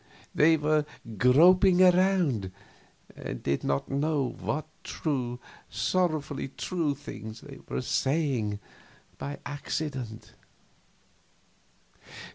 They 0.33 0.57
were 0.57 0.87
"groping 1.19 1.79
around," 1.79 2.51
and 3.15 3.43
did 3.43 3.63
not 3.63 3.87
know 3.87 4.35
what 4.41 4.65
true, 4.83 5.39
sorrowfully 5.69 6.47
true 6.57 6.95
things 6.95 7.41
they 7.41 7.59
were 7.69 7.83
saying 7.83 8.59
by 9.19 9.37
accident. 9.45 10.33